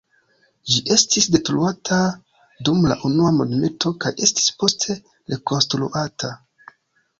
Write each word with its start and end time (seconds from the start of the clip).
Ĝi 0.69 0.79
estis 0.95 1.27
detruata 1.35 1.99
dum 2.69 2.81
la 2.93 2.97
Unua 3.11 3.35
Mondmilito 3.37 3.93
kaj 4.07 4.15
estis 4.29 4.51
poste 4.65 4.99
rekonstruata. 5.37 6.35